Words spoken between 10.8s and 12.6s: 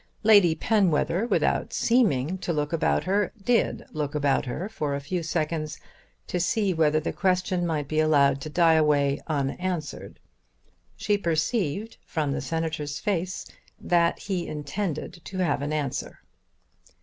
She perceived, from the